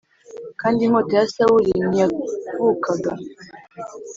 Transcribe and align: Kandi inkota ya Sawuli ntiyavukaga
Kandi 0.61 0.79
inkota 0.83 1.13
ya 1.19 1.27
Sawuli 1.33 1.71
ntiyavukaga 1.87 3.11